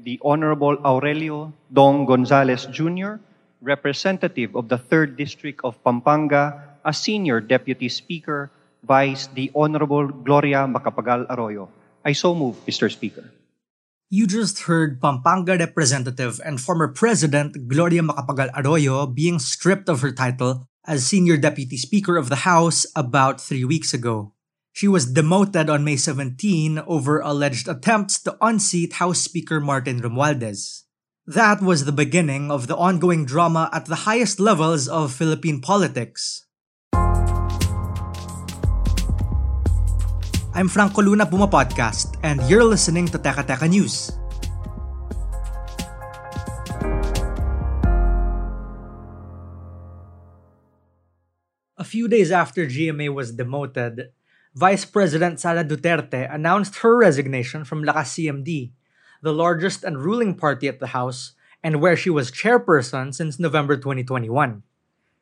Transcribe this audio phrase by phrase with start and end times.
[0.00, 3.20] the Honorable Aurelio Dong Gonzalez Jr.,
[3.60, 8.50] representative of the 3rd District of Pampanga, as Senior Deputy Speaker,
[8.82, 11.70] Vice the Honorable Gloria Macapagal Arroyo.
[12.04, 12.90] I so move, Mr.
[12.90, 13.30] Speaker.
[14.10, 20.12] You just heard Pampanga Representative and former President Gloria Macapagal Arroyo being stripped of her
[20.12, 24.34] title as Senior Deputy Speaker of the House about three weeks ago.
[24.72, 30.84] She was demoted on May 17 over alleged attempts to unseat House Speaker Martin Romualdez.
[31.26, 36.46] That was the beginning of the ongoing drama at the highest levels of Philippine politics.
[40.54, 44.10] I'm Franco Luna Puma Podcast, and you're listening to Teka Teka News.
[51.76, 54.16] A few days after GMA was demoted,
[54.54, 58.72] Vice President Sara Duterte announced her resignation from Lakas CMD,
[59.22, 61.32] the largest and ruling party at the House,
[61.64, 64.62] and where she was chairperson since November 2021.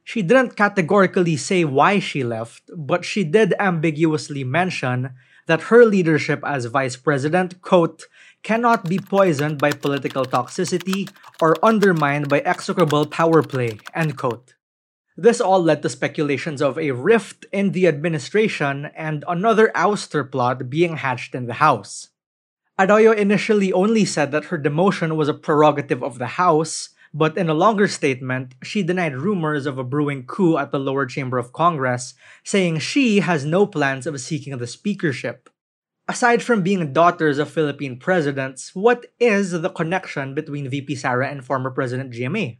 [0.02, 5.14] She didn't categorically say why she left, but she did ambiguously mention
[5.46, 8.06] that her leadership as vice president, quote,
[8.42, 11.08] cannot be poisoned by political toxicity
[11.40, 14.54] or undermined by execrable power play, end quote.
[15.20, 20.70] This all led to speculations of a rift in the administration and another ouster plot
[20.70, 22.08] being hatched in the House.
[22.78, 27.50] Arroyo initially only said that her demotion was a prerogative of the House, but in
[27.50, 31.52] a longer statement, she denied rumors of a brewing coup at the lower chamber of
[31.52, 35.50] Congress, saying she has no plans of seeking the speakership.
[36.08, 41.44] Aside from being daughters of Philippine presidents, what is the connection between VP Sara and
[41.44, 42.56] former President GMA?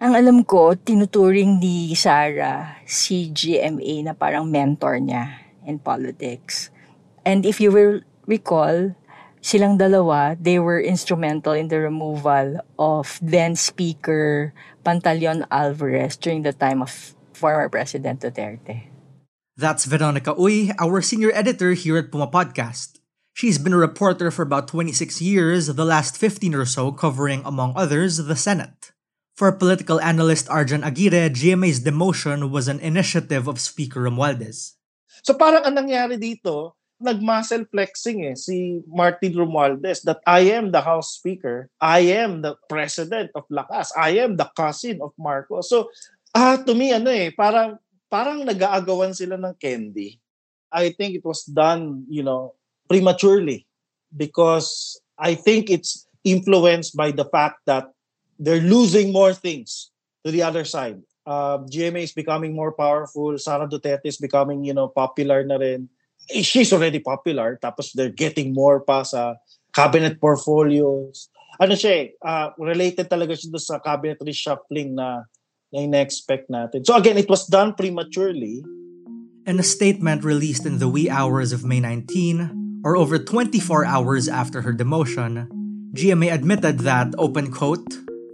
[0.00, 6.72] Ang alam ko, tinuturing ni Sara si GMA na parang mentor niya in politics.
[7.20, 8.96] And if you will recall,
[9.44, 14.56] silang dalawa, they were instrumental in the removal of then Speaker
[14.88, 18.88] Pantaleon Alvarez during the time of former President Duterte.
[19.52, 23.04] That's Veronica Uy, our senior editor here at Puma Podcast.
[23.36, 27.76] She's been a reporter for about 26 years, the last 15 or so covering, among
[27.76, 28.96] others, the Senate.
[29.40, 34.76] For political analyst Arjan Aguirre, GMA's demotion was an initiative of Speaker Romualdez.
[35.24, 40.84] So parang ang nangyari dito, nag-muscle flexing eh si Martin Romualdez that I am the
[40.84, 45.72] House Speaker, I am the President of Lakas, I am the cousin of Marcos.
[45.72, 45.88] So
[46.36, 47.80] ah to me ano eh, parang
[48.12, 50.20] parang nag-aagawan sila ng candy.
[50.68, 52.60] I think it was done, you know,
[52.92, 53.64] prematurely
[54.12, 57.88] because I think it's influenced by the fact that
[58.40, 59.92] they're losing more things
[60.24, 61.04] to the other side.
[61.28, 63.36] Uh, GMA is becoming more powerful.
[63.36, 65.92] Sara Duterte is becoming, you know, popular na rin.
[66.32, 67.60] Eh, She's already popular.
[67.62, 69.36] Tapos they're getting more pa sa
[69.76, 71.28] cabinet portfolios.
[71.60, 75.28] Ano siya eh, uh, related talaga siya sa cabinet reshuffling na
[75.70, 76.82] na ina-expect natin.
[76.82, 78.64] So again, it was done prematurely.
[79.46, 84.26] In a statement released in the wee hours of May 19, or over 24 hours
[84.26, 85.46] after her demotion,
[85.94, 87.86] GMA admitted that, open quote,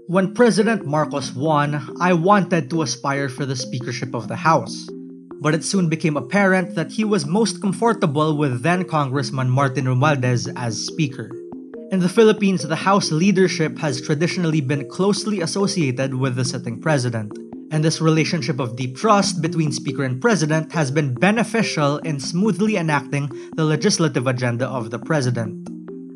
[0.09, 4.87] When President Marcos won, I wanted to aspire for the speakership of the House.
[5.41, 10.47] But it soon became apparent that he was most comfortable with then Congressman Martin Romualdez
[10.55, 11.29] as Speaker.
[11.91, 17.37] In the Philippines, the House leadership has traditionally been closely associated with the sitting president.
[17.73, 22.77] And this relationship of deep trust between Speaker and President has been beneficial in smoothly
[22.77, 25.69] enacting the legislative agenda of the President.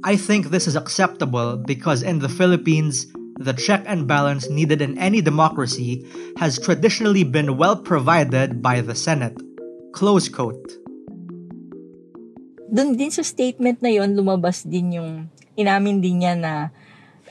[0.05, 5.01] I think this is acceptable because in the Philippines, the check and balance needed in
[5.01, 6.05] any democracy
[6.37, 9.41] has traditionally been well provided by the Senate.
[9.97, 10.77] Close quote.
[12.69, 15.11] Doon din sa statement na yon lumabas din yung
[15.57, 16.69] inamin din niya na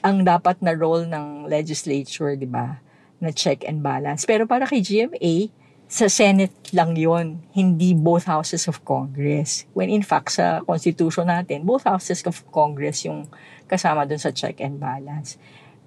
[0.01, 2.81] ang dapat na role ng legislature, di ba?
[3.21, 4.25] Na check and balance.
[4.25, 5.53] Pero para kay GMA,
[5.89, 9.69] sa Senate lang yon hindi both houses of Congress.
[9.77, 13.29] When in fact, sa Constitution natin, both houses of Congress yung
[13.69, 15.37] kasama dun sa check and balance.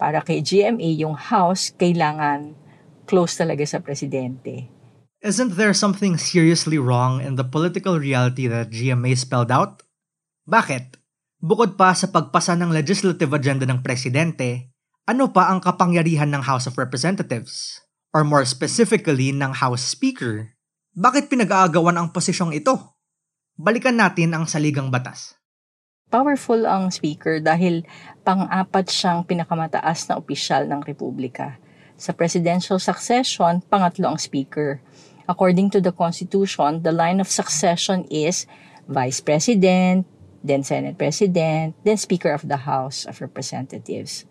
[0.02, 2.58] Para kay GMA, yung House, kailangan
[3.06, 4.66] close talaga sa Presidente.
[5.22, 9.87] Isn't there something seriously wrong in the political reality that GMA spelled out?
[10.50, 10.99] Bakit?
[11.38, 14.75] Bukod pa sa pagpasa ng legislative agenda ng Presidente,
[15.06, 17.82] ano pa ang kapangyarihan ng House of Representatives?
[18.12, 20.52] or more specifically ng House Speaker,
[20.93, 22.76] bakit pinag-aagawan ang posisyong ito?
[23.56, 25.40] Balikan natin ang saligang batas.
[26.12, 27.88] Powerful ang Speaker dahil
[28.20, 31.56] pang-apat siyang pinakamataas na opisyal ng Republika.
[31.97, 34.85] Sa presidential succession, pangatlo ang Speaker.
[35.25, 38.44] According to the Constitution, the line of succession is
[38.85, 40.05] Vice President,
[40.44, 44.29] then Senate President, then Speaker of the House of Representatives.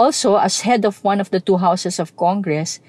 [0.00, 2.80] Also, as head of one of the two houses of Congress,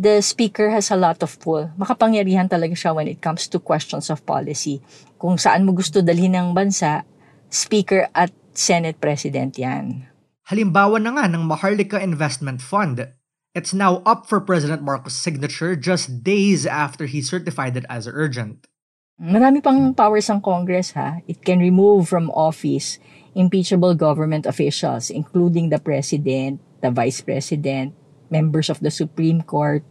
[0.00, 1.68] the speaker has a lot of pull.
[1.76, 4.80] Makapangyarihan talaga siya when it comes to questions of policy.
[5.20, 7.04] Kung saan mo gusto dalhin ng bansa,
[7.50, 10.08] speaker at Senate President yan.
[10.48, 13.08] Halimbawa na nga ng Maharlika Investment Fund.
[13.54, 18.66] It's now up for President Marcos' signature just days after he certified it as urgent.
[19.14, 21.22] Marami pang powers ang Congress ha.
[21.30, 22.98] It can remove from office
[23.34, 27.94] impeachable government officials including the President, the Vice President,
[28.30, 29.86] members of the Supreme Court,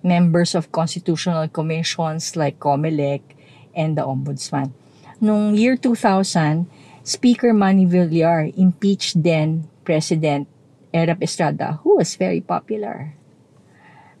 [0.00, 3.20] members of constitutional commissions like COMELEC,
[3.76, 4.72] and the Ombudsman.
[5.20, 6.66] Noong year 2000,
[7.02, 10.46] Speaker Manny Villar impeached then President
[10.94, 13.18] Erap Estrada, who was very popular.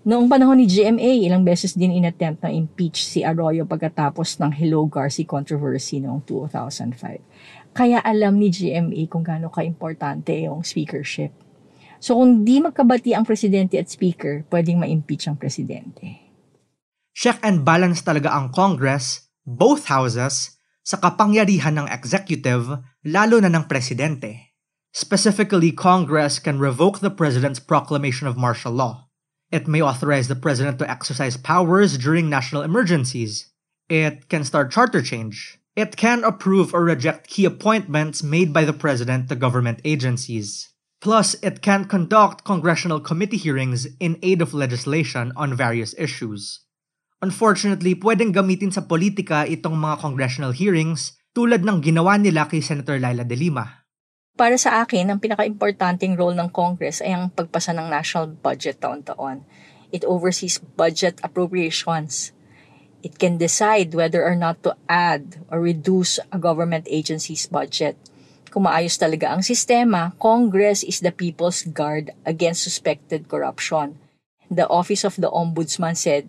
[0.02, 4.82] Noong panahon ni GMA, ilang beses din inattempt na impeach si Arroyo pagkatapos ng Hello
[4.90, 7.70] Garci controversy noong 2005.
[7.70, 11.30] Kaya alam ni GMA kung gaano ka-importante yung speakership.
[12.02, 16.18] So kung di magkabati ang presidente at speaker, pwedeng ma-impeach ang presidente.
[17.14, 23.70] Check and balance talaga ang Congress, both houses, sa kapangyarihan ng executive, lalo na ng
[23.70, 24.54] presidente.
[24.92, 29.08] Specifically, Congress can revoke the president's proclamation of martial law.
[29.50, 33.52] It may authorize the president to exercise powers during national emergencies.
[33.88, 35.60] It can start charter change.
[35.76, 40.68] It can approve or reject key appointments made by the president to government agencies.
[41.00, 46.60] Plus, it can conduct congressional committee hearings in aid of legislation on various issues.
[47.22, 52.98] Unfortunately, pwedeng gamitin sa politika itong mga congressional hearings tulad ng ginawa nila kay Senator
[52.98, 53.86] Laila De Lima.
[54.34, 59.46] Para sa akin, ang pinaka-importanting role ng Congress ay ang pagpasa ng national budget taon-taon.
[59.94, 62.34] It oversees budget appropriations.
[63.06, 67.96] It can decide whether or not to add or reduce a government agency's budget–
[68.52, 73.96] kung maayos talaga ang sistema, Congress is the people's guard against suspected corruption.
[74.52, 76.28] The Office of the Ombudsman said,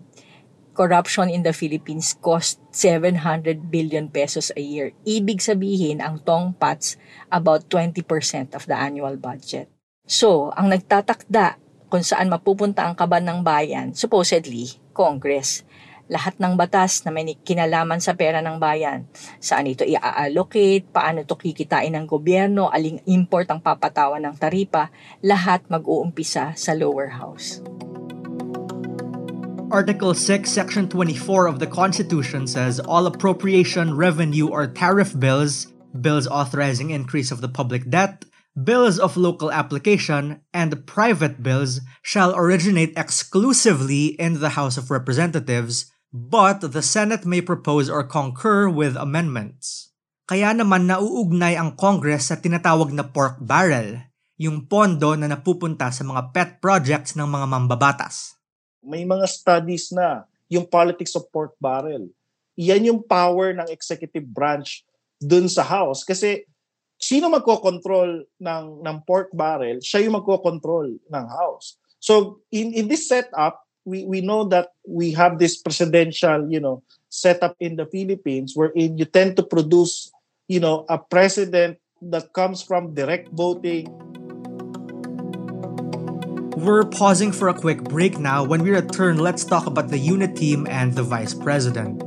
[0.74, 4.90] corruption in the Philippines cost 700 billion pesos a year.
[5.06, 6.98] Ibig sabihin, ang tongpats
[7.30, 8.02] about 20%
[8.52, 9.70] of the annual budget.
[10.04, 15.62] So, ang nagtatakda kung saan mapupunta ang kaban ng bayan, supposedly, Congress
[16.04, 19.08] lahat ng batas na may kinalaman sa pera ng bayan.
[19.40, 24.92] Saan ito i-allocate, paano ito kikitain ng gobyerno, aling import ang papatawan ng taripa,
[25.24, 27.64] lahat mag-uumpisa sa lower house.
[29.74, 36.30] Article 6, Section 24 of the Constitution says all appropriation, revenue, or tariff bills, bills
[36.30, 38.22] authorizing increase of the public debt,
[38.54, 45.90] bills of local application, and private bills shall originate exclusively in the House of Representatives
[46.14, 49.90] but the Senate may propose or concur with amendments.
[50.30, 54.06] Kaya naman nauugnay ang Congress sa tinatawag na pork barrel,
[54.38, 58.33] yung pondo na napupunta sa mga pet projects ng mga mambabatas.
[58.84, 62.06] May mga studies na yung politics of pork barrel.
[62.54, 64.86] Yan yung power ng executive branch
[65.18, 66.06] dun sa House.
[66.06, 66.46] Kasi
[67.00, 71.80] sino magko-control ng, ng pork barrel, siya yung magko-control ng House.
[71.98, 76.80] So in, in this setup, we we know that we have this presidential, you know,
[77.12, 80.08] setup in the Philippines wherein you tend to produce,
[80.48, 83.88] you know, a president that comes from direct voting.
[86.56, 88.44] We're pausing for a quick break now.
[88.44, 92.00] When we return, let's talk about the unit team and the vice president.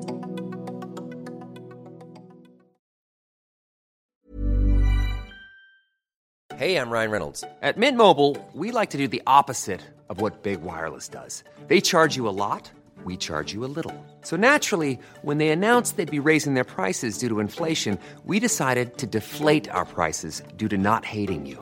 [6.56, 7.44] Hey, I'm Ryan Reynolds.
[7.62, 11.44] At Mint Mobile, we like to do the opposite of what Big Wireless does.
[11.68, 12.72] They charge you a lot,
[13.04, 13.94] we charge you a little.
[14.22, 18.98] So naturally, when they announced they'd be raising their prices due to inflation, we decided
[19.00, 21.62] to deflate our prices due to not hating you.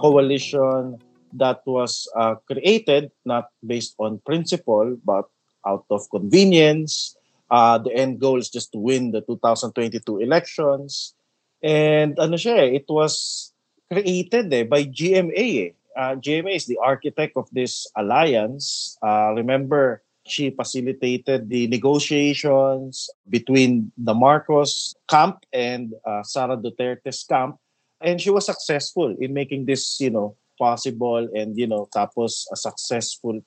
[0.00, 0.98] Coalition
[1.34, 5.28] that was uh, created not based on principle but
[5.66, 7.16] out of convenience.
[7.50, 11.14] Uh, the end goal is just to win the 2022 elections.
[11.62, 13.52] And ano siya eh, it was
[13.90, 15.70] created eh, by GMA eh.
[15.90, 18.96] Uh, GMA is the architect of this alliance.
[19.02, 27.58] Uh, remember, she facilitated the negotiations between the Marcos camp and uh, Sara Duterte's camp
[28.00, 32.56] and she was successful in making this you know possible and you know tapos a
[32.56, 33.40] successful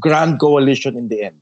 [0.00, 1.40] grand coalition in the end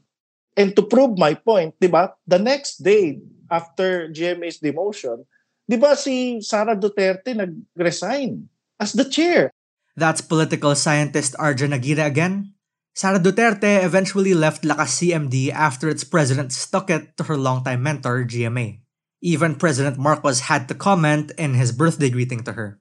[0.55, 3.19] and to prove my point di ba the next day
[3.51, 5.23] after GMA's demotion
[5.67, 8.47] di ba si Sara Duterte nag-resign
[8.79, 9.51] as the chair
[9.97, 12.53] That's political scientist Arjun Aguirre again.
[12.93, 18.21] Sara Duterte eventually left Lakas CMD after its president stuck it to her longtime mentor,
[18.21, 18.85] GMA.
[19.17, 22.77] Even President Marcos had to comment in his birthday greeting to her.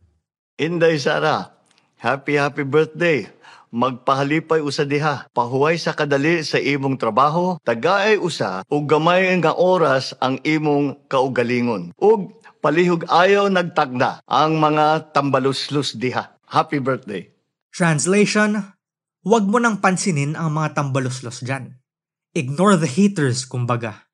[0.61, 1.57] Inday Sara,
[1.97, 3.25] happy happy birthday.
[3.73, 5.33] Magpahalipay usa diha.
[5.33, 11.97] Pahuway sa kadali sa imong trabaho, tagaay usa ug gamay nga oras ang imong kaugalingon.
[11.97, 16.37] Ug palihog ayaw nagtagda ang mga tambaluslus diha.
[16.53, 17.33] Happy birthday.
[17.73, 18.61] Translation,
[19.25, 21.81] wag mo nang pansinin ang mga tambaluslos dyan.
[22.37, 24.05] Ignore the haters, kumbaga.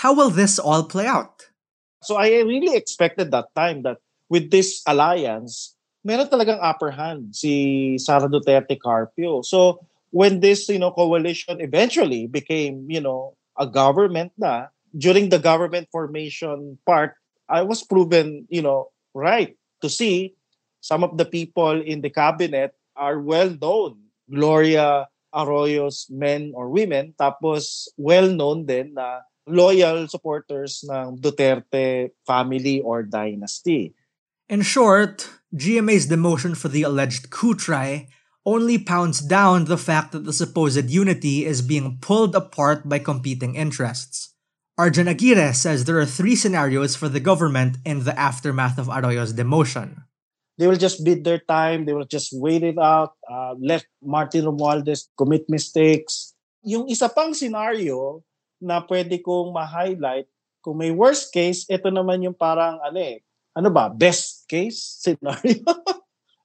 [0.00, 1.55] How will this all play out?
[2.02, 3.98] So I really expected that time that
[4.28, 5.74] with this alliance,
[6.04, 9.42] meron talagang upper hand si Sara Duterte Carpio.
[9.42, 15.38] So when this, you know, coalition eventually became, you know, a government na, during the
[15.38, 17.14] government formation part,
[17.48, 20.34] I was proven, you know, right to see
[20.80, 23.98] some of the people in the cabinet are well known.
[24.30, 32.82] Gloria Arroyo's men or women, tapos well known din na loyal supporters ng Duterte family
[32.82, 33.94] or dynasty.
[34.50, 38.06] In short, GMA's demotion for the alleged coup try
[38.46, 43.56] only pounds down the fact that the supposed unity is being pulled apart by competing
[43.56, 44.34] interests.
[44.78, 49.32] Arjun Aguirre says there are three scenarios for the government in the aftermath of Arroyo's
[49.32, 50.04] demotion.
[50.58, 51.84] They will just bid their time.
[51.84, 53.12] They will just wait it out.
[53.28, 56.34] Uh, let Martin Romualdez commit mistakes.
[56.62, 58.22] Yung isa pang scenario
[58.60, 60.28] na pwede kong ma-highlight,
[60.64, 63.22] kung may worst case, ito naman yung parang, ano eh,
[63.54, 65.62] ano ba, best case scenario?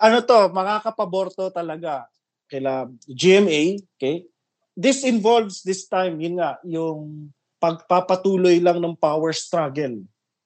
[0.02, 2.06] ano to, makakapaborto talaga
[2.52, 4.28] kila GMA, okay?
[4.76, 10.02] This involves this time, yun nga, yung pagpapatuloy lang ng power struggle.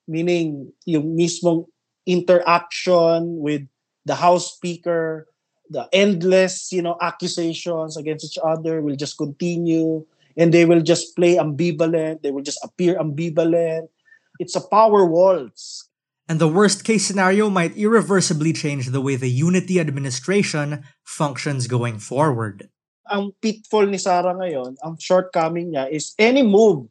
[0.06, 1.66] Meaning, yung mismong
[2.06, 3.66] interaction with
[4.06, 5.26] the House Speaker,
[5.70, 10.06] the endless, you know, accusations against each other will just continue
[10.38, 13.88] and they will just play ambivalent, they will just appear ambivalent.
[14.40, 15.88] It's a power waltz.
[16.28, 22.00] And the worst case scenario might irreversibly change the way the unity administration functions going
[22.00, 22.68] forward.
[23.06, 26.90] Ang pitfall ni Sara ngayon, ang shortcoming niya is any move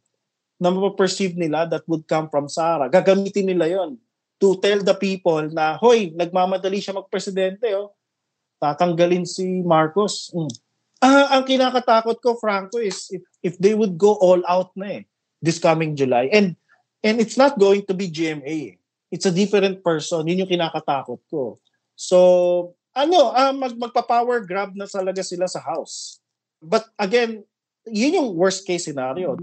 [0.63, 3.99] na mapaperceive nila that would come from Sara, gagamitin nila yon
[4.39, 7.91] to tell the people na, hoy, nagmamadali siya magpresidente, oh.
[8.63, 10.31] tatanggalin si Marcos.
[10.31, 10.53] Mm.
[11.05, 15.03] Ah, ang kinakatakot ko, Franco, is if, if they would go all out na eh,
[15.45, 16.33] this coming July.
[16.33, 16.57] And
[17.05, 18.81] and it's not going to be GMA.
[19.13, 20.25] It's a different person.
[20.25, 21.61] Yun yung kinakatakot ko.
[21.93, 26.25] So, ano, ah, mag, magpa-power grab na talaga sila sa house.
[26.65, 27.45] But again,
[27.85, 29.37] yun yung worst case scenario.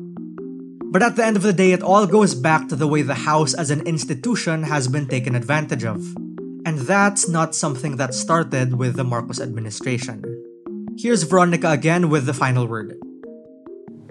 [0.92, 3.30] But at the end of the day, it all goes back to the way the
[3.30, 6.04] House as an institution has been taken advantage of.
[6.66, 10.31] And that's not something that started with the Marcos administration.
[10.98, 13.00] Here's Veronica again with the final word.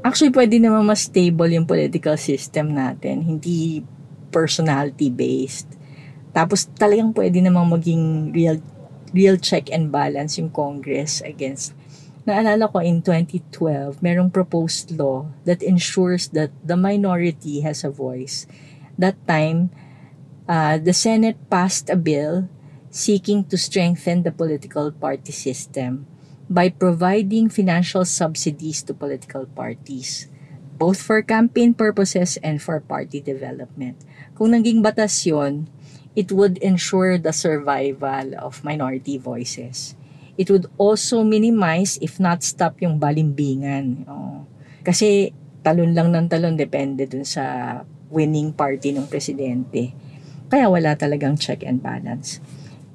[0.00, 3.20] Actually, pwede naman mas stable yung political system natin.
[3.20, 3.84] Hindi
[4.32, 5.76] personality-based.
[6.32, 8.56] Tapos talagang pwede namang maging real
[9.10, 11.74] real check and balance yung Congress against
[12.28, 18.44] Naalala ko in 2012, merong proposed law that ensures that the minority has a voice.
[19.00, 19.72] That time,
[20.44, 22.46] uh, the Senate passed a bill
[22.92, 26.04] seeking to strengthen the political party system
[26.50, 30.26] by providing financial subsidies to political parties,
[30.74, 34.02] both for campaign purposes and for party development.
[34.34, 35.70] Kung naging batas yun,
[36.18, 39.94] it would ensure the survival of minority voices
[40.40, 44.08] it would also minimize if not stop yung balimbingan.
[44.08, 44.48] Oh.
[44.80, 47.76] Kasi talon lang ng talon depende dun sa
[48.08, 49.92] winning party ng presidente.
[50.48, 52.40] Kaya wala talagang check and balance.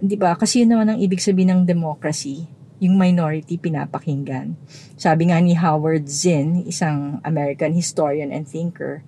[0.01, 0.33] Di ba?
[0.33, 4.60] Kasi yun naman ang ibig sabihin ng democracy, yung minority pinapakinggan.
[5.00, 9.03] Sabi nga ni Howard Zinn, isang American historian and thinker,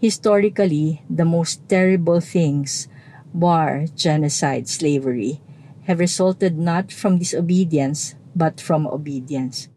[0.00, 2.88] historically, the most terrible things,
[3.36, 5.40] war, genocide, slavery,
[5.84, 9.68] have resulted not from disobedience but from obedience.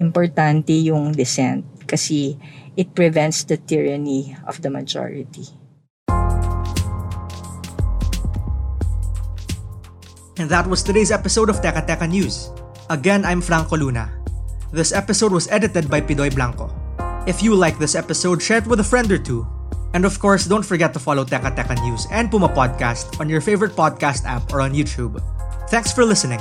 [0.00, 2.36] Importante yung dissent kasi
[2.76, 5.48] it prevents the tyranny of the majority.
[10.36, 12.52] And that was today's episode of Teka Teka News.
[12.88, 14.12] Again, I'm Franco Luna.
[14.70, 16.70] This episode was edited by Pidoy Blanco.
[17.26, 19.46] If you like this episode, share it with a friend or two.
[19.94, 23.40] And of course, don't forget to follow Teka Teka News and Puma Podcast on your
[23.40, 25.18] favorite podcast app or on YouTube.
[25.68, 26.38] Thanks for listening.